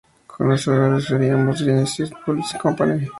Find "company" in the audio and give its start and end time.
2.59-3.09